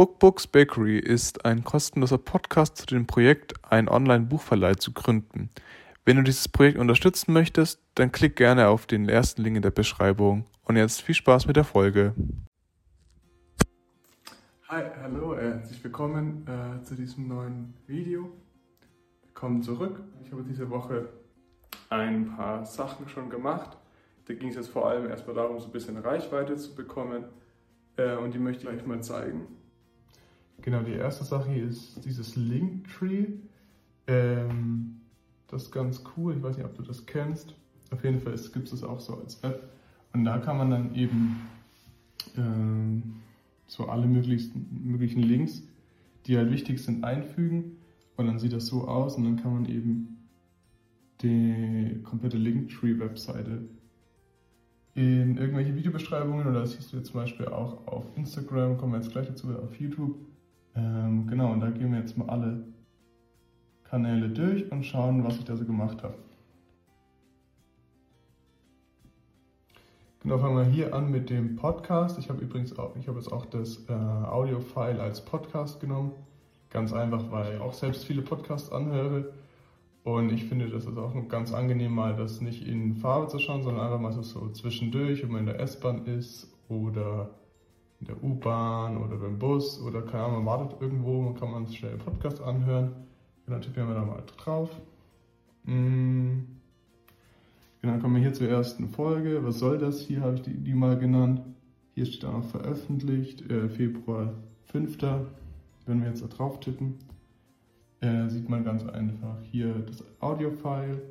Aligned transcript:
Bookbooks 0.00 0.46
Bakery 0.46 0.98
ist 0.98 1.44
ein 1.44 1.62
kostenloser 1.62 2.16
Podcast 2.16 2.78
zu 2.78 2.86
dem 2.86 3.06
Projekt, 3.06 3.52
einen 3.70 3.86
Online-Buchverleih 3.86 4.76
zu 4.76 4.94
gründen. 4.94 5.50
Wenn 6.06 6.16
du 6.16 6.22
dieses 6.22 6.48
Projekt 6.48 6.78
unterstützen 6.78 7.34
möchtest, 7.34 7.82
dann 7.96 8.10
klick 8.10 8.34
gerne 8.34 8.68
auf 8.68 8.86
den 8.86 9.10
ersten 9.10 9.42
Link 9.42 9.56
in 9.56 9.62
der 9.62 9.72
Beschreibung. 9.72 10.46
Und 10.64 10.76
jetzt 10.76 11.02
viel 11.02 11.14
Spaß 11.14 11.46
mit 11.46 11.56
der 11.56 11.64
Folge. 11.64 12.14
Hi, 14.70 14.84
hallo, 15.02 15.34
äh, 15.34 15.50
herzlich 15.50 15.84
willkommen 15.84 16.46
äh, 16.48 16.82
zu 16.82 16.94
diesem 16.94 17.28
neuen 17.28 17.74
Video. 17.86 18.32
Willkommen 19.20 19.62
zurück. 19.62 20.00
Ich 20.24 20.32
habe 20.32 20.42
diese 20.44 20.70
Woche 20.70 21.10
ein 21.90 22.34
paar 22.36 22.64
Sachen 22.64 23.06
schon 23.06 23.28
gemacht. 23.28 23.76
Da 24.24 24.32
ging 24.32 24.48
es 24.48 24.54
jetzt 24.54 24.70
vor 24.70 24.88
allem 24.88 25.10
erstmal 25.10 25.36
darum, 25.36 25.60
so 25.60 25.66
ein 25.66 25.72
bisschen 25.72 25.98
Reichweite 25.98 26.56
zu 26.56 26.74
bekommen. 26.74 27.24
Äh, 27.98 28.16
und 28.16 28.32
die 28.32 28.38
möchte 28.38 28.62
ich 28.62 28.68
euch 28.70 28.86
mal 28.86 29.02
zeigen. 29.02 29.59
Genau, 30.62 30.82
die 30.82 30.92
erste 30.92 31.24
Sache 31.24 31.50
hier 31.50 31.64
ist 31.64 32.04
dieses 32.04 32.36
Linktree. 32.36 33.26
Ähm, 34.06 35.00
das 35.48 35.64
ist 35.64 35.72
ganz 35.72 36.02
cool. 36.16 36.36
Ich 36.36 36.42
weiß 36.42 36.56
nicht, 36.56 36.66
ob 36.66 36.76
du 36.76 36.82
das 36.82 37.06
kennst. 37.06 37.54
Auf 37.90 38.04
jeden 38.04 38.20
Fall 38.20 38.34
gibt 38.52 38.66
es 38.66 38.70
das 38.70 38.84
auch 38.84 39.00
so 39.00 39.18
als 39.18 39.40
App. 39.42 39.70
Und 40.12 40.24
da 40.24 40.38
kann 40.38 40.58
man 40.58 40.70
dann 40.70 40.94
eben 40.94 41.40
ähm, 42.36 43.14
so 43.66 43.86
alle 43.86 44.06
möglichen 44.06 45.22
Links, 45.22 45.62
die 46.26 46.36
halt 46.36 46.50
wichtig 46.50 46.82
sind, 46.82 47.04
einfügen. 47.04 47.76
Und 48.16 48.26
dann 48.26 48.38
sieht 48.38 48.52
das 48.52 48.66
so 48.66 48.86
aus 48.86 49.16
und 49.16 49.24
dann 49.24 49.36
kann 49.36 49.54
man 49.54 49.66
eben 49.66 50.18
die 51.22 52.00
komplette 52.04 52.36
Linktree-Webseite 52.36 53.62
in 54.94 55.36
irgendwelche 55.36 55.74
Videobeschreibungen 55.74 56.46
oder 56.46 56.60
das 56.60 56.72
siehst 56.72 56.92
du 56.92 56.96
jetzt 56.96 57.12
zum 57.12 57.20
Beispiel 57.20 57.46
auch 57.46 57.86
auf 57.86 58.04
Instagram, 58.16 58.76
kommen 58.76 58.92
wir 58.92 58.98
jetzt 58.98 59.12
gleich 59.12 59.28
dazu, 59.28 59.48
auf 59.56 59.78
YouTube 59.80 60.16
ähm, 60.76 61.26
genau, 61.26 61.52
und 61.52 61.60
da 61.60 61.70
gehen 61.70 61.92
wir 61.92 62.00
jetzt 62.00 62.16
mal 62.16 62.28
alle 62.28 62.64
Kanäle 63.84 64.28
durch 64.28 64.70
und 64.70 64.84
schauen, 64.84 65.24
was 65.24 65.38
ich 65.38 65.44
da 65.44 65.56
so 65.56 65.64
gemacht 65.64 66.02
habe. 66.02 66.14
Genau, 70.22 70.38
fangen 70.38 70.56
wir 70.56 70.64
hier 70.64 70.94
an 70.94 71.10
mit 71.10 71.30
dem 71.30 71.56
Podcast. 71.56 72.18
Ich 72.18 72.28
habe 72.28 72.42
übrigens 72.42 72.78
auch, 72.78 72.94
ich 72.94 73.08
habe 73.08 73.18
jetzt 73.18 73.32
auch 73.32 73.46
das 73.46 73.86
äh, 73.88 73.92
Audio-File 73.92 75.00
als 75.00 75.24
Podcast 75.24 75.80
genommen. 75.80 76.12
Ganz 76.68 76.92
einfach, 76.92 77.32
weil 77.32 77.54
ich 77.54 77.60
auch 77.60 77.72
selbst 77.72 78.04
viele 78.04 78.22
Podcasts 78.22 78.70
anhöre. 78.70 79.32
Und 80.04 80.30
ich 80.30 80.44
finde, 80.44 80.68
das 80.68 80.84
ist 80.84 80.96
auch 80.96 81.14
ganz 81.28 81.52
angenehm, 81.52 81.92
mal 81.92 82.14
das 82.14 82.40
nicht 82.40 82.66
in 82.66 82.96
Farbe 82.96 83.28
zu 83.28 83.38
schauen, 83.38 83.62
sondern 83.62 83.84
einfach 83.84 83.98
mal 84.00 84.12
so, 84.12 84.22
so 84.22 84.50
zwischendurch, 84.50 85.22
wenn 85.22 85.32
man 85.32 85.40
in 85.40 85.46
der 85.46 85.60
S-Bahn 85.60 86.06
ist 86.06 86.54
oder 86.68 87.30
in 88.00 88.06
der 88.06 88.22
U-Bahn 88.22 88.96
oder 88.96 89.16
beim 89.16 89.38
Bus 89.38 89.80
oder 89.80 90.02
keine 90.02 90.24
Ahnung, 90.24 90.44
man 90.44 90.58
wartet 90.58 90.80
irgendwo, 90.80 91.20
man 91.22 91.34
kann 91.34 91.50
man 91.50 91.68
schnell 91.68 91.92
einen 91.92 92.00
Podcast 92.00 92.40
anhören. 92.40 92.92
Genau, 93.44 93.58
tippen 93.58 93.86
wir 93.88 93.94
da 93.94 94.04
mal 94.04 94.22
drauf. 94.36 94.70
Mm. 95.64 96.40
Genau, 97.80 97.92
dann 97.94 98.02
kommen 98.02 98.16
wir 98.16 98.22
hier 98.22 98.32
zur 98.32 98.48
ersten 98.48 98.88
Folge. 98.88 99.44
Was 99.44 99.58
soll 99.58 99.78
das? 99.78 100.00
Hier 100.00 100.20
habe 100.20 100.36
ich 100.36 100.42
die, 100.42 100.54
die 100.54 100.74
mal 100.74 100.98
genannt. 100.98 101.42
Hier 101.94 102.06
steht 102.06 102.24
auch 102.24 102.32
noch 102.32 102.44
veröffentlicht, 102.44 103.50
äh, 103.50 103.68
Februar 103.68 104.34
5. 104.66 104.98
Wenn 105.86 106.00
wir 106.00 106.08
jetzt 106.08 106.22
da 106.22 106.26
drauf 106.26 106.60
tippen, 106.60 106.98
äh, 108.00 108.28
sieht 108.28 108.48
man 108.48 108.64
ganz 108.64 108.84
einfach 108.86 109.36
hier 109.50 109.74
das 109.86 110.04
Audio-File. 110.20 111.02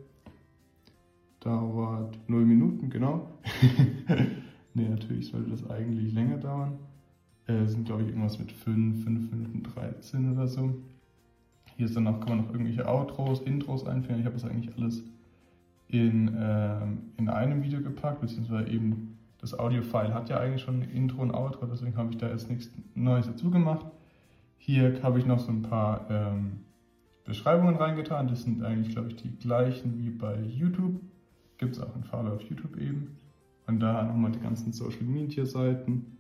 Dauert 1.40 2.18
0 2.28 2.46
Minuten, 2.46 2.90
genau. 2.90 3.28
Nee, 4.80 4.88
natürlich 4.88 5.28
sollte 5.28 5.50
das 5.50 5.70
eigentlich 5.70 6.14
länger 6.14 6.38
dauern. 6.38 6.80
Äh, 7.48 7.66
sind, 7.66 7.86
glaube 7.86 8.04
ich, 8.04 8.08
irgendwas 8.08 8.40
mit 8.40 8.50
5, 8.50 9.04
5 9.04 9.32
Minuten 9.32 9.64
13 9.64 10.32
oder 10.32 10.48
so. 10.48 10.74
Hier 11.76 11.86
ist 11.86 11.98
dann 11.98 12.06
kann 12.06 12.30
man 12.30 12.38
noch 12.38 12.52
irgendwelche 12.54 12.88
Outros, 12.88 13.42
Intros 13.42 13.86
einführen. 13.86 14.22
Ich 14.22 14.26
habe 14.26 14.36
das 14.36 14.46
eigentlich 14.46 14.74
alles 14.78 15.04
in, 15.90 16.34
äh, 16.34 16.78
in 17.18 17.28
einem 17.28 17.62
Video 17.62 17.82
gepackt, 17.82 18.22
beziehungsweise 18.22 18.70
eben 18.70 19.18
das 19.42 19.58
Audio-File 19.58 20.14
hat 20.14 20.30
ja 20.30 20.40
eigentlich 20.40 20.62
schon 20.62 20.82
ein 20.82 20.90
Intro 20.92 21.24
und 21.24 21.34
Outro, 21.34 21.66
deswegen 21.66 21.98
habe 21.98 22.12
ich 22.12 22.18
da 22.18 22.30
jetzt 22.30 22.50
nichts 22.50 22.70
Neues 22.96 23.26
dazu 23.28 23.52
gemacht. 23.52 23.86
Hier 24.60 25.02
habe 25.04 25.20
ich 25.20 25.26
noch 25.26 25.40
so 25.40 25.52
ein 25.52 25.62
paar 25.62 26.10
ähm, 26.10 26.60
Beschreibungen 27.26 27.76
reingetan. 27.76 28.30
Das 28.30 28.44
sind 28.44 28.64
eigentlich, 28.64 28.94
glaube 28.94 29.10
ich, 29.10 29.18
die 29.18 29.36
gleichen 29.36 30.00
wie 30.00 30.10
bei 30.10 30.40
YouTube. 30.42 31.02
Gibt 31.58 31.76
es 31.76 31.82
auch 31.82 31.96
in 31.98 32.04
Farbe 32.06 32.32
auf 32.32 32.42
YouTube 32.44 32.78
eben. 32.78 33.18
Und 33.70 33.80
da 33.82 34.04
nochmal 34.04 34.32
die 34.32 34.40
ganzen 34.40 34.74
Social 34.74 35.04
Media 35.04 35.46
Seiten, 35.46 36.18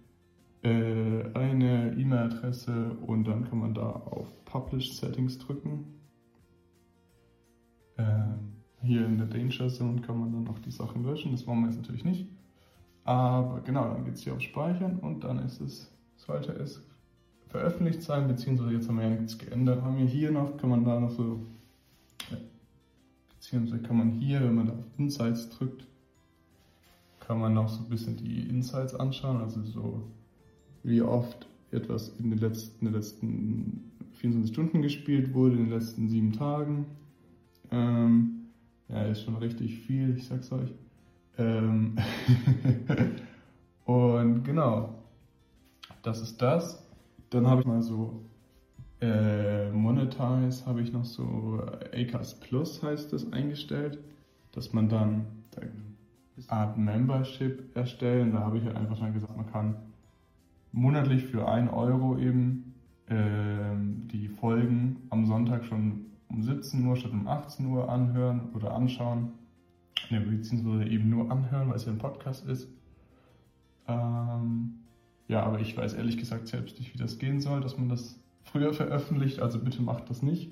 äh, 0.61 1.23
eine 1.33 1.95
E-Mail-Adresse 1.97 2.91
und 3.07 3.27
dann 3.27 3.49
kann 3.49 3.57
man 3.57 3.73
da 3.73 3.89
auf 3.89 4.45
Publish 4.45 4.93
Settings 4.93 5.39
drücken. 5.39 5.95
Ähm, 7.97 8.53
hier 8.81 9.03
in 9.03 9.17
der 9.17 9.25
Danger 9.25 9.67
Zone 9.67 9.99
kann 10.01 10.19
man 10.19 10.31
dann 10.31 10.43
noch 10.43 10.59
die 10.59 10.69
Sachen 10.69 11.03
löschen, 11.03 11.31
das 11.31 11.47
wollen 11.47 11.61
wir 11.61 11.69
jetzt 11.69 11.77
natürlich 11.77 12.05
nicht. 12.05 12.27
Aber 13.03 13.61
genau, 13.61 13.85
dann 13.85 14.05
geht 14.05 14.13
es 14.13 14.21
hier 14.21 14.33
auf 14.33 14.41
Speichern 14.41 14.99
und 14.99 15.23
dann 15.23 15.39
ist 15.39 15.59
es, 15.59 15.91
sollte 16.17 16.51
es 16.51 16.88
veröffentlicht 17.47 18.03
sein, 18.03 18.27
beziehungsweise 18.27 18.73
jetzt 18.73 18.88
haben 18.88 18.97
wir 18.97 19.09
ja 19.09 19.15
nichts 19.15 19.39
geändert. 19.39 19.81
Haben 19.81 19.97
wir 19.97 20.05
hier 20.05 20.29
noch, 20.29 20.55
kann 20.57 20.69
man 20.69 20.85
da 20.85 20.99
noch 20.99 21.09
so, 21.09 21.43
beziehungsweise 23.29 23.81
kann 23.81 23.97
man 23.97 24.11
hier, 24.11 24.39
wenn 24.41 24.53
man 24.53 24.67
da 24.67 24.73
auf 24.73 24.85
Insights 24.99 25.49
drückt, 25.49 25.88
kann 27.29 27.41
man 27.41 27.53
noch 27.53 27.69
so 27.69 27.84
ein 27.84 27.90
bisschen 27.90 28.17
die 28.17 28.50
Insights 28.50 28.95
anschauen, 28.95 29.38
also 29.38 29.62
so 29.62 30.01
wie 30.81 31.00
oft 31.03 31.47
etwas 31.69 32.09
in 32.17 32.31
den 32.31 32.40
letzten, 32.40 32.88
in 32.88 32.91
den 32.91 33.00
letzten 33.00 33.91
24 34.13 34.51
Stunden 34.51 34.81
gespielt 34.81 35.31
wurde, 35.35 35.57
in 35.57 35.66
den 35.66 35.69
letzten 35.69 36.09
sieben 36.09 36.34
Tagen. 36.34 36.88
Ähm, 37.69 38.47
ja, 38.88 39.03
ist 39.03 39.22
schon 39.22 39.35
richtig 39.35 39.78
viel, 39.78 40.18
ich 40.18 40.25
sag's 40.25 40.51
euch. 40.51 40.73
Ähm 41.38 41.97
und 43.85 44.44
genau, 44.44 44.95
das 46.01 46.22
ist 46.22 46.41
das. 46.41 46.84
Dann 47.29 47.45
habe 47.45 47.62
ich 47.62 47.68
mal 47.68 47.84
so 47.84 48.23
äh, 49.01 49.69
Monetize, 49.69 50.66
habe 50.66 50.81
ich 50.81 50.91
noch 50.91 51.06
so 51.06 51.62
Acast 51.94 52.41
Plus 52.41 52.81
heißt 52.81 53.13
das 53.13 53.31
eingestellt, 53.31 54.00
dass 54.51 54.73
man 54.73 54.89
dann, 54.89 55.28
da 55.51 55.62
Art 56.47 56.77
Membership 56.77 57.75
erstellen. 57.75 58.31
Da 58.31 58.39
habe 58.39 58.57
ich 58.57 58.66
halt 58.66 58.75
einfach 58.75 58.97
schon 58.97 59.13
gesagt, 59.13 59.35
man 59.35 59.51
kann 59.51 59.75
monatlich 60.72 61.25
für 61.25 61.47
1 61.47 61.72
Euro 61.72 62.17
eben 62.17 62.75
äh, 63.07 63.75
die 64.11 64.27
Folgen 64.27 64.97
am 65.09 65.25
Sonntag 65.25 65.66
schon 65.66 66.05
um 66.29 66.44
17 66.44 66.85
Uhr 66.85 66.95
statt 66.95 67.11
um 67.11 67.27
18 67.27 67.66
Uhr 67.66 67.89
anhören 67.89 68.50
oder 68.53 68.73
anschauen. 68.73 69.33
Ne, 70.09 70.22
beziehungsweise 70.22 70.89
eben 70.89 71.09
nur 71.09 71.31
anhören, 71.31 71.69
weil 71.69 71.75
es 71.75 71.85
ja 71.85 71.91
ein 71.91 71.97
Podcast 71.97 72.47
ist. 72.47 72.69
Ähm, 73.88 74.75
ja, 75.27 75.44
aber 75.44 75.59
ich 75.59 75.75
weiß 75.75 75.94
ehrlich 75.94 76.17
gesagt 76.17 76.47
selbst 76.47 76.79
nicht, 76.79 76.94
wie 76.94 76.97
das 76.97 77.19
gehen 77.19 77.41
soll, 77.41 77.61
dass 77.61 77.77
man 77.77 77.89
das 77.89 78.19
früher 78.44 78.73
veröffentlicht. 78.73 79.39
Also 79.39 79.59
bitte 79.59 79.81
macht 79.81 80.09
das 80.09 80.21
nicht. 80.21 80.51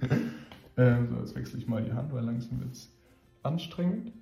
ähm, 0.76 1.08
so, 1.08 1.16
jetzt 1.16 1.34
wechsle 1.34 1.58
ich 1.58 1.68
mal 1.68 1.82
die 1.82 1.92
Hand, 1.92 2.12
weil 2.12 2.24
langsam 2.24 2.60
wird 2.60 2.72
es 2.72 2.94
anstrengend. 3.42 4.12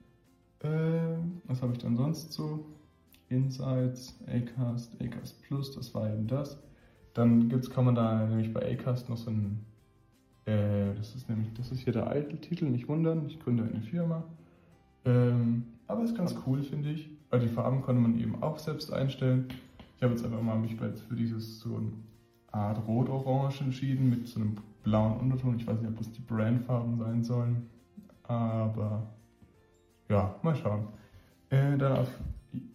Äh, 0.65 1.19
was 1.47 1.61
habe 1.63 1.73
ich 1.73 1.79
dann 1.79 1.97
sonst 1.97 2.33
so? 2.33 2.65
Insights, 3.29 4.19
Acast, 4.27 5.01
Acast 5.01 5.43
Plus, 5.43 5.75
das 5.75 5.95
war 5.95 6.13
eben 6.13 6.27
das. 6.27 6.59
Dann 7.15 7.49
gibt's, 7.49 7.71
kann 7.71 7.85
man 7.85 7.95
da 7.95 8.27
nämlich 8.27 8.53
bei 8.53 8.73
Acast 8.73 9.09
noch 9.09 9.17
so 9.17 9.31
ein, 9.31 9.65
äh, 10.47 10.95
das 10.95 11.15
ist 11.15 11.29
nämlich, 11.29 11.53
das 11.55 11.71
ist 11.71 11.81
hier 11.81 11.93
der 11.93 12.09
Eitel-Titel, 12.11 12.67
nicht 12.67 12.89
wundern, 12.89 13.27
ich 13.27 13.41
gründe 13.41 13.65
eine 13.65 13.81
Firma. 13.81 14.25
Ähm, 15.05 15.65
aber 15.87 16.03
ist 16.03 16.17
ganz 16.17 16.35
cool, 16.47 16.63
finde 16.63 16.91
ich, 16.91 17.11
weil 17.31 17.41
die 17.41 17.49
Farben 17.49 17.83
konnte 17.83 18.01
man 18.01 18.19
eben 18.19 18.43
auch 18.43 18.59
selbst 18.59 18.93
einstellen. 18.93 19.49
Ich 19.97 20.03
habe 20.03 20.15
jetzt 20.15 20.25
einfach 20.25 20.43
mal 20.43 20.59
mich 20.59 20.77
für 20.77 21.15
dieses 21.15 21.61
so 21.61 21.77
eine 21.77 21.93
Art 22.53 22.87
Rot-Orange 22.87 23.63
entschieden 23.63 24.11
mit 24.11 24.27
so 24.29 24.41
einem 24.41 24.57
blauen 24.83 25.21
Unterton. 25.21 25.57
Ich 25.57 25.67
weiß 25.67 25.81
nicht, 25.81 25.91
ob 25.91 25.99
das 25.99 26.13
die 26.13 26.23
Brandfarben 26.23 26.99
sein 26.99 27.23
sollen, 27.23 27.67
aber 28.25 29.07
ja, 30.09 30.35
mal 30.43 30.57
schauen. 30.57 30.89
Äh, 31.51 31.77
dann 31.77 31.99
auf 31.99 32.09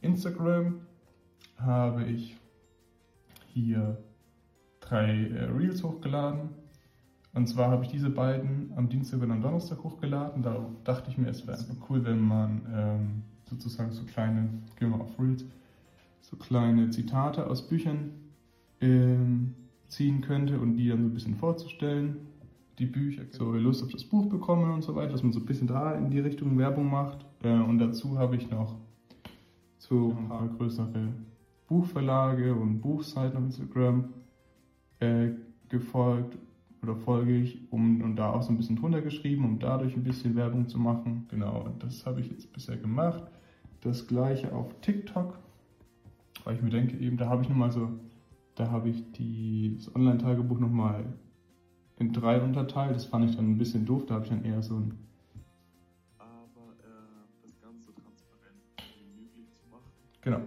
Instagram 0.02 0.82
habe 1.58 2.04
ich 2.06 2.38
hier 3.48 3.98
drei 4.80 5.28
äh, 5.28 5.46
Reels 5.46 5.84
hochgeladen. 5.84 6.50
Und 7.34 7.48
zwar 7.48 7.70
habe 7.70 7.84
ich 7.84 7.92
diese 7.92 8.10
beiden 8.10 8.74
am 8.76 8.90
Dienstag 8.90 9.22
und 9.22 9.32
am 9.32 9.42
Donnerstag 9.42 9.84
hochgeladen. 9.84 10.42
Da 10.42 10.66
dachte 10.84 11.12
ich 11.12 11.18
mir, 11.18 11.28
es 11.28 11.46
wäre 11.46 11.58
cool, 11.90 12.04
wenn 12.04 12.20
man 12.20 12.62
ähm, 12.74 13.24
sozusagen 13.46 13.92
so 13.92 14.04
kleine, 14.04 14.50
gehen 14.78 14.90
wir 14.90 15.02
auf 15.02 15.20
Reels, 15.20 15.46
so 16.22 16.38
kleine 16.38 16.90
Zitate 16.90 17.48
aus 17.48 17.68
Büchern 17.68 18.12
ähm, 18.82 19.56
ziehen 19.88 20.22
könnte 20.22 20.60
und 20.60 20.76
die 20.76 20.90
dann 20.90 21.02
so 21.02 21.10
ein 21.10 21.14
bisschen 21.14 21.36
vorzustellen 21.36 22.28
die 22.80 22.86
Bücher 22.86 23.24
so 23.32 23.52
Lust 23.52 23.84
auf 23.84 23.92
das 23.92 24.06
Buch 24.06 24.28
bekomme 24.28 24.74
und 24.74 24.84
so 24.84 24.96
weiter, 24.96 25.12
dass 25.12 25.24
man 25.24 25.34
so 25.34 25.40
ein 25.40 25.46
bisschen 25.46 25.68
da 25.68 25.94
in 25.94 26.10
die 26.10 26.20
Richtung 26.20 26.58
Werbung 26.58 26.90
macht. 26.90 27.26
Äh, 27.44 27.60
und 27.60 27.78
dazu 27.80 28.18
habe 28.18 28.38
ich 28.38 28.50
noch 28.50 28.78
so 29.78 30.16
ein 30.18 30.30
paar 30.30 30.48
größere 30.48 31.10
Buchverlage 31.68 32.56
und 32.56 32.82
Buchseiten 32.82 33.38
auf 33.38 33.44
Instagram 33.44 34.10
äh, 35.00 35.30
gefolgt 35.68 36.38
oder 36.82 36.96
folge 36.96 37.36
ich, 37.38 37.60
um 37.72 38.02
und 38.02 38.16
da 38.16 38.32
auch 38.32 38.42
so 38.42 38.52
ein 38.52 38.58
bisschen 38.58 38.78
drunter 38.78 39.02
geschrieben, 39.02 39.44
um 39.44 39.60
dadurch 39.60 39.96
ein 39.96 40.04
bisschen 40.04 40.36
Werbung 40.36 40.68
zu 40.68 40.80
machen. 40.80 41.28
Genau, 41.30 41.70
das 41.80 42.06
habe 42.06 42.22
ich 42.22 42.30
jetzt 42.30 42.54
bisher 42.54 42.78
gemacht. 42.78 43.24
Das 43.82 44.08
gleiche 44.08 44.54
auf 44.54 44.74
TikTok, 44.82 45.38
weil 46.46 46.56
ich 46.56 46.62
mir 46.62 46.70
denke, 46.70 46.98
eben 46.98 47.18
da 47.18 47.28
habe 47.28 47.44
ich 47.44 47.50
nochmal 47.50 47.72
so, 47.72 47.90
da 48.56 48.72
habe 48.72 48.90
ich 48.90 49.12
die, 49.12 49.76
das 49.76 49.94
Online-Tagebuch 49.94 50.60
nochmal 50.60 51.06
in 52.00 52.14
drei 52.14 52.42
unterteilt. 52.42 52.96
Das 52.96 53.06
fand 53.06 53.30
ich 53.30 53.36
dann 53.36 53.52
ein 53.52 53.58
bisschen 53.58 53.86
doof, 53.86 54.06
da 54.08 54.16
habe 54.16 54.24
ich 54.24 54.30
dann 54.30 54.44
eher 54.44 54.64
so 54.64 54.76
ein 54.76 54.98
aber 56.18 56.72
äh, 56.80 57.44
das 57.44 57.62
Ganze 57.62 57.86
so 57.86 57.92
transparent 57.92 58.56
wie 58.98 59.22
möglich 59.22 59.52
zu 59.54 59.68
machen. 59.70 59.92
Genau, 60.22 60.40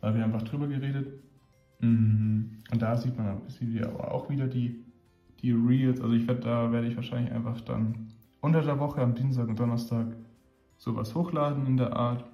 da 0.00 0.06
haben 0.06 0.16
wir 0.16 0.24
einfach 0.24 0.42
drüber 0.42 0.68
geredet. 0.68 1.20
Mhm. 1.80 2.58
Und 2.70 2.82
da 2.82 2.96
sieht 2.96 3.16
man 3.16 3.26
ein 3.26 3.40
bisschen 3.40 3.72
wieder, 3.72 3.88
aber 3.88 4.12
auch 4.12 4.28
wieder 4.28 4.46
die, 4.46 4.84
die 5.40 5.52
Reels. 5.52 6.00
Also 6.00 6.14
ich 6.14 6.26
werde 6.28 6.42
da 6.42 6.70
werde 6.70 6.86
ich 6.86 6.96
wahrscheinlich 6.96 7.32
einfach 7.32 7.60
dann 7.62 8.08
unter 8.40 8.62
der 8.62 8.78
Woche 8.78 9.00
am 9.00 9.14
Dienstag 9.14 9.48
und 9.48 9.58
Donnerstag 9.58 10.06
sowas 10.76 11.14
hochladen 11.14 11.66
in 11.66 11.76
der 11.76 11.96
Art. 11.96 12.24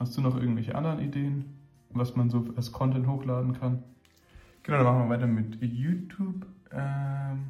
Hast 0.00 0.16
du 0.16 0.22
noch 0.22 0.36
irgendwelche 0.36 0.74
anderen 0.74 1.00
Ideen, 1.00 1.44
was 1.90 2.16
man 2.16 2.30
so 2.30 2.44
als 2.56 2.72
Content 2.72 3.06
hochladen 3.06 3.52
kann? 3.52 3.82
Genau, 4.62 4.78
dann 4.78 4.86
machen 4.86 5.08
wir 5.08 5.14
weiter 5.14 5.26
mit 5.26 5.62
YouTube. 5.62 6.46
Ähm, 6.72 7.44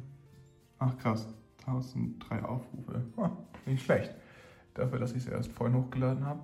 ach 0.79 0.97
krass, 0.97 1.27
1003 1.65 2.43
Aufrufe. 2.43 3.05
Ah, 3.17 3.31
nicht 3.65 3.83
schlecht. 3.83 4.13
Dafür, 4.73 4.99
dass 4.99 5.11
ich 5.11 5.19
es 5.19 5.27
erst 5.27 5.51
vorhin 5.51 5.77
hochgeladen 5.77 6.25
habe. 6.25 6.41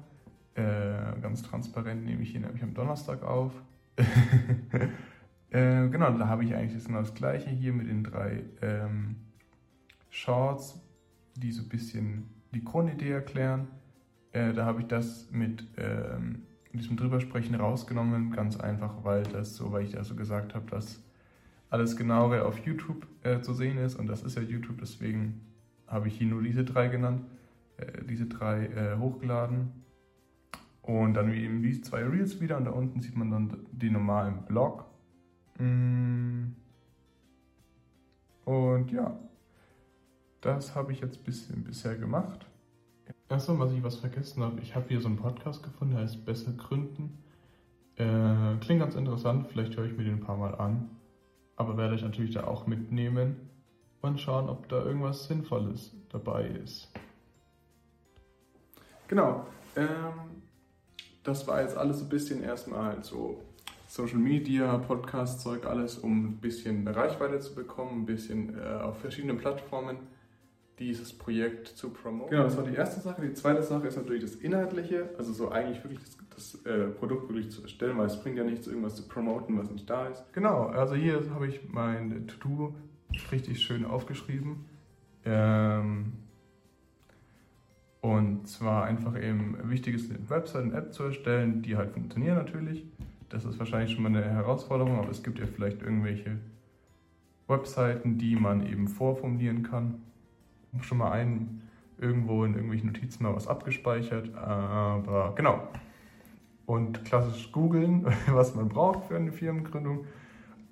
Äh, 0.56 1.20
ganz 1.22 1.44
transparent 1.44 2.06
nehme 2.06 2.24
ich 2.24 2.36
ihn 2.36 2.42
nämlich 2.42 2.64
am 2.64 2.74
Donnerstag 2.74 3.24
auf. 3.24 3.54
äh, 5.50 5.88
genau, 5.90 6.12
da 6.18 6.28
habe 6.28 6.44
ich 6.44 6.56
eigentlich 6.56 6.74
das, 6.74 6.86
genau 6.86 7.00
das 7.00 7.14
gleiche 7.14 7.50
hier 7.50 7.74
mit 7.74 7.88
den 7.88 8.04
drei 8.04 8.44
ähm, 8.62 9.18
Shorts, 10.10 10.80
die 11.36 11.52
so 11.52 11.64
ein 11.64 11.70
bisschen 11.70 12.30
die 12.54 12.64
Grundidee 12.64 13.12
erklären. 13.12 13.68
Äh, 14.32 14.54
da 14.54 14.66
habe 14.66 14.82
ich 14.82 14.88
das 14.88 15.30
mit 15.32 15.68
ähm, 15.78 16.44
diesem 16.74 16.98
Drübersprechen 16.98 17.56
rausgenommen, 17.56 18.32
ganz 18.32 18.58
einfach, 18.58 19.04
weil 19.04 19.24
das 19.24 19.56
so, 19.56 19.72
weil 19.72 19.86
ich 19.86 19.94
ja 19.94 20.04
so 20.04 20.16
gesagt 20.16 20.56
habe, 20.56 20.70
dass 20.70 21.02
alles 21.72 21.96
genauere 21.96 22.46
auf 22.46 22.60
YouTube 22.60 23.08
äh, 23.24 23.42
zu 23.42 23.54
sehen 23.54 23.78
ist 23.78 23.96
und 23.96 24.08
das 24.08 24.22
ist 24.22 24.36
ja 24.36 24.44
YouTube, 24.44 24.78
deswegen 24.80 25.42
habe 25.88 26.10
ich 26.10 26.18
hier 26.18 26.28
nur 26.28 26.44
diese 26.44 26.64
drei 26.64 26.90
genannt, 26.90 27.26
äh, 27.78 28.04
diese 28.04 28.28
drei 28.28 28.66
äh, 28.68 28.98
hochgeladen. 28.98 29.72
Und 30.82 31.14
dann 31.14 31.32
eben 31.32 31.62
die 31.62 31.80
zwei 31.82 32.04
Reels 32.04 32.42
wieder 32.42 32.58
und 32.58 32.66
da 32.66 32.72
unten 32.72 33.02
sieht 33.02 33.16
man 33.16 33.32
dann 33.32 33.58
die 33.72 33.90
normalen 33.90 34.44
Blog. 34.46 34.86
Mm. 35.60 36.54
Und 38.46 38.92
ja, 38.92 39.18
das 40.42 40.76
habe 40.76 40.92
ich 40.92 41.02
jetzt 41.02 41.24
bisschen 41.24 41.64
bisher 41.64 41.96
gemacht. 41.96 42.48
Achso, 43.30 43.58
was 43.60 43.72
ich 43.72 43.84
was 43.84 43.96
vergessen 43.96 44.44
habe, 44.44 44.60
ich 44.60 44.76
habe 44.76 44.88
hier 44.90 45.00
so 45.00 45.08
einen 45.08 45.18
Podcast 45.18 45.64
gefunden, 45.64 45.94
der 45.94 46.04
heißt 46.04 46.26
Besser 46.26 46.52
Gründen. 46.52 47.20
Äh, 47.96 48.58
klingt 48.60 48.82
ganz 48.82 48.96
interessant, 48.96 49.48
vielleicht 49.48 49.78
höre 49.78 49.86
ich 49.86 49.96
mir 49.96 50.04
den 50.04 50.16
ein 50.16 50.20
paar 50.20 50.38
Mal 50.38 50.56
an. 50.56 50.90
Aber 51.62 51.78
werde 51.78 51.94
ich 51.94 52.02
natürlich 52.02 52.34
da 52.34 52.46
auch 52.46 52.66
mitnehmen 52.66 53.36
und 54.02 54.20
schauen, 54.20 54.50
ob 54.50 54.68
da 54.68 54.84
irgendwas 54.84 55.26
Sinnvolles 55.26 55.92
dabei 56.10 56.48
ist. 56.48 56.92
Genau. 59.08 59.46
Ähm, 59.76 60.42
das 61.22 61.48
war 61.48 61.62
jetzt 61.62 61.78
alles 61.78 62.00
so 62.00 62.06
ein 62.06 62.10
bisschen 62.10 62.44
erstmal 62.44 63.04
so 63.04 63.44
Social 63.88 64.18
Media, 64.18 64.76
Podcast-Zeug, 64.80 65.68
alles, 65.68 66.00
um 66.00 66.30
ein 66.30 66.38
bisschen 66.38 66.88
Reichweite 66.88 67.40
zu 67.40 67.54
bekommen, 67.54 68.02
ein 68.02 68.06
bisschen 68.08 68.58
äh, 68.58 68.82
auf 68.82 68.98
verschiedenen 68.98 69.38
Plattformen 69.38 69.98
dieses 70.82 71.14
Projekt 71.14 71.68
zu 71.68 71.92
promoten. 71.92 72.32
Genau, 72.32 72.44
das 72.44 72.58
war 72.58 72.64
die 72.64 72.76
erste 72.76 73.00
Sache. 73.00 73.22
Die 73.22 73.34
zweite 73.34 73.62
Sache 73.62 73.88
ist 73.88 73.98
natürlich 73.98 74.24
das 74.24 74.36
Inhaltliche, 74.36 75.10
also 75.18 75.32
so 75.32 75.50
eigentlich 75.50 75.84
wirklich 75.84 76.00
das, 76.00 76.18
das 76.36 76.66
äh, 76.66 76.88
Produkt 76.88 77.30
wirklich 77.30 77.52
zu 77.52 77.62
erstellen, 77.62 77.98
weil 77.98 78.08
es 78.08 78.20
bringt 78.22 78.38
ja 78.38 78.44
nichts, 78.44 78.68
irgendwas 78.68 78.96
zu 78.96 79.08
promoten, 79.08 79.58
was 79.58 79.70
nicht 79.70 79.90
da 79.90 80.08
ist. 80.08 80.24
Genau, 80.34 80.66
also 80.68 80.96
hier 80.96 81.22
habe 81.34 81.48
ich 81.48 81.62
mein 81.70 82.28
To-Do 82.28 82.76
richtig 83.32 83.62
schön 83.62 83.86
aufgeschrieben. 83.86 84.66
Ähm, 85.24 86.14
und 88.02 88.48
zwar 88.48 88.86
einfach 88.86 89.16
eben 89.22 89.58
wichtig 89.70 89.96
ist, 89.96 90.10
eine 90.10 90.28
Website 90.30 90.64
und 90.64 90.74
App 90.74 90.94
zu 90.94 91.04
erstellen, 91.04 91.62
die 91.62 91.78
halt 91.78 91.92
funktionieren 91.92 92.36
natürlich. 92.36 92.84
Das 93.30 93.46
ist 93.46 93.60
wahrscheinlich 93.60 93.92
schon 93.92 94.04
mal 94.04 94.10
eine 94.10 94.24
Herausforderung, 94.24 94.98
aber 94.98 95.12
es 95.12 95.22
gibt 95.22 95.38
ja 95.38 95.46
vielleicht 95.46 95.84
irgendwelche 95.84 96.40
Webseiten, 97.48 98.18
die 98.18 98.36
man 98.36 98.66
eben 98.66 98.88
vorformulieren 98.88 99.62
kann. 99.62 100.02
Schon 100.80 101.00
mal 101.00 101.12
einen 101.12 101.68
irgendwo 101.98 102.44
in 102.46 102.54
irgendwelchen 102.54 102.88
Notizen 102.88 103.24
mal 103.24 103.36
was 103.36 103.48
abgespeichert, 103.48 104.34
aber 104.36 105.34
genau. 105.36 105.68
Und 106.66 107.04
klassisch 107.06 107.52
googeln, 107.52 108.06
was 108.28 108.56
man 108.56 108.70
braucht 108.70 109.06
für 109.06 109.16
eine 109.16 109.32
Firmengründung 109.32 110.06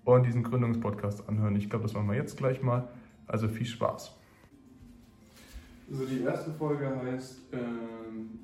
und 0.05 0.25
diesen 0.25 0.43
Gründungspodcast 0.43 1.27
anhören. 1.27 1.55
Ich 1.55 1.69
glaube, 1.69 1.83
das 1.83 1.93
machen 1.93 2.09
wir 2.09 2.15
jetzt 2.15 2.37
gleich 2.37 2.61
mal. 2.61 2.87
Also 3.27 3.47
viel 3.47 3.65
Spaß. 3.67 4.15
Also 5.91 6.05
die 6.05 6.21
erste 6.21 6.51
Folge 6.51 6.89
heißt, 7.03 7.41
ähm, 7.53 8.39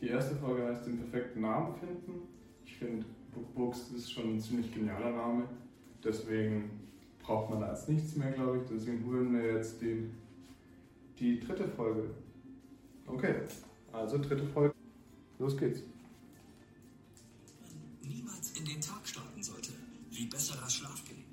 die 0.00 0.08
erste 0.08 0.34
Folge 0.36 0.66
heißt 0.66 0.86
den 0.86 0.98
perfekten 0.98 1.40
Namen 1.40 1.74
finden. 1.74 2.28
Ich 2.64 2.76
finde, 2.76 3.04
Bookbooks 3.34 3.90
ist 3.96 4.12
schon 4.12 4.34
ein 4.34 4.40
ziemlich 4.40 4.72
genialer 4.72 5.10
Name. 5.10 5.44
Deswegen 6.04 6.70
braucht 7.28 7.50
man 7.50 7.60
jetzt 7.60 7.88
nichts 7.90 8.16
mehr, 8.16 8.32
glaube 8.32 8.56
ich. 8.56 8.62
Deswegen 8.70 9.04
holen 9.04 9.34
wir 9.34 9.52
jetzt 9.56 9.82
die, 9.82 10.10
die 11.18 11.38
dritte 11.38 11.68
Folge. 11.68 12.08
Okay, 13.06 13.34
also 13.92 14.16
dritte 14.16 14.46
Folge. 14.46 14.74
Los 15.38 15.54
geht's. 15.56 15.82
Niemals 18.02 18.52
in 18.58 18.64
den 18.64 18.80
Tag 18.80 19.06
starten 19.06 19.42
sollte, 19.42 19.72
wie 20.10 20.24
besserer 20.24 20.70
Schlaf 20.70 21.04
gelingt, 21.04 21.27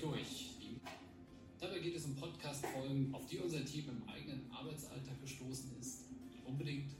Durch. 0.00 0.50
Dabei 1.58 1.78
geht 1.78 1.96
es 1.96 2.04
um 2.04 2.14
Podcast-Folgen, 2.16 3.14
auf 3.14 3.26
die 3.26 3.38
unser 3.38 3.64
Team 3.64 3.88
im 3.88 4.08
eigenen 4.08 4.50
Arbeitsalltag 4.50 5.20
gestoßen 5.22 5.70
ist, 5.80 6.04
die 6.32 6.42
unbedingt 6.46 6.90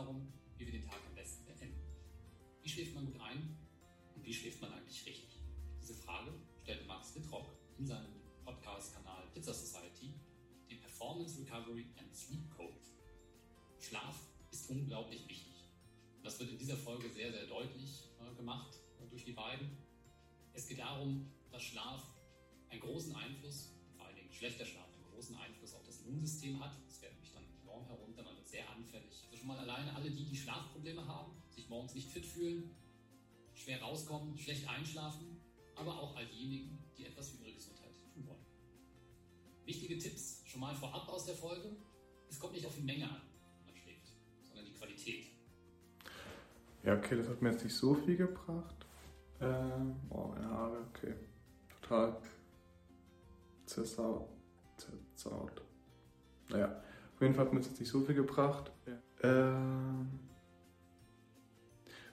darum, 0.00 0.32
wie 0.56 0.64
wir 0.64 0.72
den 0.72 0.84
Tag 0.84 0.98
am 1.06 1.14
besten 1.14 1.44
beenden. 1.44 1.78
Wie 2.62 2.68
schläft 2.68 2.94
man 2.94 3.04
gut 3.04 3.20
ein 3.20 3.56
und 4.14 4.24
wie 4.24 4.32
schläft 4.32 4.60
man 4.62 4.72
eigentlich 4.72 5.04
richtig? 5.04 5.40
Diese 5.80 5.94
Frage 5.94 6.32
stellte 6.62 6.86
Max 6.86 7.14
Wittrock 7.14 7.46
in 7.78 7.86
seinem 7.86 8.12
Podcast-Kanal 8.44 9.28
Pizza 9.34 9.52
Society, 9.52 10.14
den 10.70 10.80
Performance 10.80 11.38
Recovery 11.38 11.86
and 11.98 12.14
Sleep 12.14 12.50
Coach. 12.56 12.86
Schlaf 13.78 14.16
ist 14.50 14.70
unglaublich 14.70 15.28
wichtig. 15.28 15.68
Das 16.22 16.38
wird 16.40 16.50
in 16.50 16.58
dieser 16.58 16.76
Folge 16.76 17.08
sehr, 17.10 17.30
sehr 17.30 17.46
deutlich 17.46 18.08
äh, 18.20 18.34
gemacht 18.36 18.76
äh, 19.00 19.08
durch 19.08 19.24
die 19.24 19.32
beiden. 19.32 19.76
Es 20.54 20.66
geht 20.66 20.78
darum, 20.78 21.30
dass 21.50 21.62
Schlaf 21.62 22.06
einen 22.70 22.80
großen 22.80 23.14
Einfluss, 23.14 23.74
vor 23.96 24.06
allen 24.06 24.16
Dingen 24.16 24.32
schlechter 24.32 24.64
Schlaf, 24.64 24.88
einen 24.94 25.12
großen 25.12 25.36
Einfluss 25.36 25.74
auf 25.74 25.84
das 25.84 26.00
Immunsystem 26.02 26.58
hat. 26.58 26.72
Das 26.86 26.98
fährt 26.98 27.12
nämlich 27.14 27.32
dann 27.32 27.44
enorm 27.62 27.86
herunter, 27.86 28.22
man 28.22 28.39
sehr 28.50 28.68
anfällig. 28.70 29.24
Also 29.24 29.36
schon 29.36 29.48
mal 29.48 29.58
alleine 29.58 29.94
alle 29.94 30.10
die, 30.10 30.24
die 30.24 30.36
Schlafprobleme 30.36 31.06
haben, 31.06 31.32
sich 31.48 31.68
morgens 31.68 31.94
nicht 31.94 32.10
fit 32.10 32.26
fühlen, 32.26 32.70
schwer 33.54 33.80
rauskommen, 33.80 34.36
schlecht 34.36 34.68
einschlafen, 34.68 35.40
aber 35.76 35.98
auch 35.98 36.16
all 36.16 36.26
diejenigen, 36.26 36.78
die 36.96 37.06
etwas 37.06 37.30
für 37.30 37.44
ihre 37.44 37.54
Gesundheit 37.54 37.92
tun 38.14 38.26
wollen. 38.26 38.44
Wichtige 39.64 39.98
Tipps 39.98 40.42
schon 40.46 40.60
mal 40.60 40.74
vorab 40.74 41.08
aus 41.08 41.26
der 41.26 41.34
Folge. 41.34 41.76
Es 42.28 42.38
kommt 42.38 42.54
nicht 42.54 42.66
auf 42.66 42.74
die 42.74 42.82
Menge 42.82 43.04
an, 43.08 43.20
die 43.58 43.64
man 43.64 43.76
schlägt, 43.76 44.08
sondern 44.42 44.66
die 44.66 44.72
Qualität. 44.72 45.26
Ja, 46.82 46.96
okay, 46.96 47.16
das 47.16 47.28
hat 47.28 47.40
mir 47.42 47.50
jetzt 47.50 47.64
nicht 47.64 47.76
so 47.76 47.94
viel 47.94 48.16
gebracht. 48.16 48.86
Ähm, 49.40 49.96
oh, 50.10 50.28
meine 50.28 50.48
Haare, 50.48 50.86
okay. 50.88 51.14
Total 51.82 52.20
zersaut. 53.66 54.28
Zersaut. 54.76 55.62
Naja, 56.48 56.82
auf 57.20 57.22
jeden 57.22 57.34
Fall 57.34 57.44
hat 57.44 57.52
mir 57.52 57.60
das 57.60 57.68
jetzt 57.68 57.80
nicht 57.80 57.90
so 57.90 58.00
viel 58.00 58.14
gebracht. 58.14 58.72
Ähm, 59.22 60.08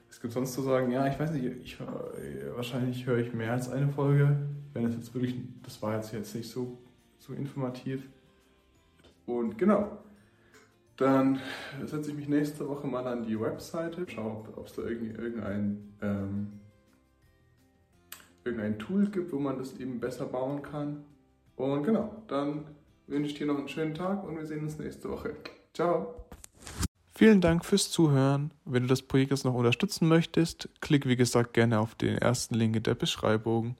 was 0.06 0.20
gibt 0.20 0.34
sonst 0.34 0.52
zu 0.52 0.60
sagen? 0.60 0.90
Ja, 0.90 1.06
ich 1.06 1.18
weiß 1.18 1.30
nicht, 1.30 1.46
ich, 1.46 1.80
hör- 1.80 2.12
wahrscheinlich 2.54 3.06
höre 3.06 3.16
ich 3.16 3.32
mehr 3.32 3.52
als 3.52 3.70
eine 3.70 3.88
Folge. 3.88 4.36
Wenn 4.74 4.84
es 4.84 4.94
jetzt 4.94 5.14
wirklich, 5.14 5.36
das 5.62 5.80
war 5.80 5.96
jetzt, 5.96 6.12
jetzt 6.12 6.34
nicht 6.34 6.50
so, 6.50 6.76
so 7.16 7.32
informativ. 7.32 8.06
Und 9.24 9.56
genau, 9.56 9.96
dann 10.98 11.40
setze 11.86 12.10
ich 12.10 12.16
mich 12.16 12.28
nächste 12.28 12.68
Woche 12.68 12.86
mal 12.86 13.06
an 13.06 13.22
die 13.22 13.40
Webseite, 13.40 14.04
schaue, 14.10 14.44
ob 14.56 14.66
es 14.66 14.74
da 14.74 14.82
irgendwie 14.82 15.12
irgendein, 15.12 15.94
ähm, 16.02 16.52
irgendein 18.44 18.78
Tool 18.78 19.06
gibt, 19.08 19.32
wo 19.32 19.38
man 19.38 19.56
das 19.56 19.80
eben 19.80 20.00
besser 20.00 20.26
bauen 20.26 20.60
kann. 20.60 21.02
Und 21.56 21.84
genau, 21.84 22.22
dann 22.26 22.66
wünsche 23.08 23.34
dir 23.34 23.46
noch 23.46 23.58
einen 23.58 23.68
schönen 23.68 23.94
Tag 23.94 24.24
und 24.24 24.36
wir 24.36 24.46
sehen 24.46 24.60
uns 24.60 24.78
nächste 24.78 25.10
Woche. 25.10 25.36
Ciao! 25.74 26.14
Vielen 27.14 27.40
Dank 27.40 27.64
fürs 27.64 27.90
Zuhören. 27.90 28.52
Wenn 28.64 28.84
du 28.84 28.88
das 28.88 29.02
Projekt 29.02 29.32
jetzt 29.32 29.44
noch 29.44 29.54
unterstützen 29.54 30.06
möchtest, 30.06 30.68
klick 30.80 31.06
wie 31.06 31.16
gesagt 31.16 31.52
gerne 31.52 31.80
auf 31.80 31.96
den 31.96 32.16
ersten 32.16 32.54
Link 32.54 32.76
in 32.76 32.84
der 32.84 32.94
Beschreibung. 32.94 33.76